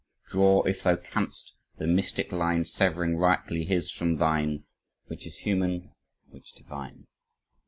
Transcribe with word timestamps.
"Draw 0.29 0.63
if 0.63 0.81
thou 0.81 0.95
canst 0.95 1.53
the 1.77 1.85
mystic 1.85 2.31
line 2.31 2.65
severing 2.65 3.17
rightly 3.17 3.65
his 3.65 3.91
from 3.91 4.15
thine, 4.15 4.63
which 5.05 5.27
is 5.27 5.37
human, 5.37 5.91
which 6.31 6.53
divine." 6.53 7.05